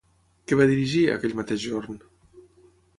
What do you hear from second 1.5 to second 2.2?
jorn?